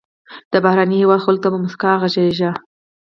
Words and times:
د 0.51 0.53
بهرني 0.63 0.97
هېواد 1.01 1.23
خلکو 1.25 1.41
ته 1.43 1.47
په 1.51 1.57
موسکا 1.63 1.91
غږیږه. 2.01 2.51